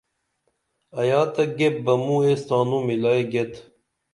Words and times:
ایا 0.99 1.21
تہ 1.33 1.43
گیپ 1.57 1.75
بہ 1.85 1.93
موں 2.03 2.21
ایس 2.25 2.41
تانوں 2.47 2.83
ملائی 2.87 3.23
گیت 3.31 3.53